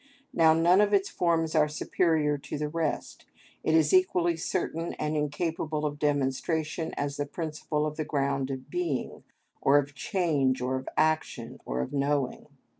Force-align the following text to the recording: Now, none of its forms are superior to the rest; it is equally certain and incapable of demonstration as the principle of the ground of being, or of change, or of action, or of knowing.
Now, 0.33 0.53
none 0.55 0.81
of 0.81 0.95
its 0.95 1.09
forms 1.11 1.53
are 1.53 1.67
superior 1.67 2.35
to 2.35 2.57
the 2.57 2.69
rest; 2.69 3.25
it 3.63 3.75
is 3.75 3.93
equally 3.93 4.35
certain 4.35 4.95
and 4.95 5.15
incapable 5.15 5.85
of 5.85 5.99
demonstration 5.99 6.91
as 6.95 7.17
the 7.17 7.27
principle 7.27 7.85
of 7.85 7.97
the 7.97 8.03
ground 8.05 8.49
of 8.49 8.71
being, 8.71 9.23
or 9.61 9.77
of 9.77 9.93
change, 9.93 10.59
or 10.59 10.75
of 10.75 10.89
action, 10.97 11.59
or 11.65 11.81
of 11.81 11.93
knowing. 11.93 12.47